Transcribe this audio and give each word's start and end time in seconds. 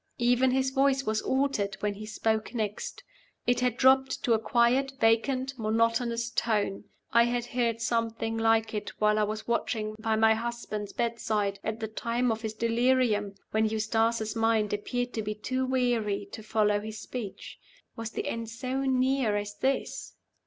Even 0.17 0.49
his 0.49 0.71
voice 0.71 1.03
was 1.05 1.21
altered 1.21 1.75
when 1.79 1.93
he 1.93 2.07
spoke 2.07 2.55
next. 2.55 3.03
It 3.45 3.59
had 3.59 3.77
dropped 3.77 4.23
to 4.23 4.33
a 4.33 4.39
quiet, 4.39 4.93
vacant, 4.99 5.53
monotonous 5.59 6.31
tone. 6.31 6.85
I 7.13 7.25
had 7.25 7.45
heard 7.45 7.81
something 7.81 8.35
like 8.35 8.73
it 8.73 8.89
while 8.99 9.19
I 9.19 9.23
was 9.25 9.47
watching 9.47 9.93
by 9.99 10.15
my 10.15 10.33
husband's 10.33 10.91
bedside, 10.91 11.59
at 11.63 11.79
the 11.81 11.87
time 11.87 12.31
of 12.31 12.41
his 12.41 12.55
delirium 12.55 13.35
when 13.51 13.67
Eustace's 13.67 14.35
mind 14.35 14.73
appeared 14.73 15.13
to 15.13 15.21
be 15.21 15.35
too 15.35 15.67
weary 15.67 16.27
to 16.31 16.41
follow 16.41 16.79
his 16.79 16.99
speech. 16.99 17.59
Was 17.95 18.09
the 18.09 18.27
end 18.27 18.49
so 18.49 18.79
near 18.85 19.37
as 19.37 19.53
this? 19.57 20.15